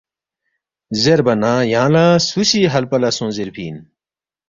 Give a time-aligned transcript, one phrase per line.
[1.01, 3.77] زیربا نہ ”یانگ لہ سُو سی ہلپہ لہ سونگ زیرفی اِن؟“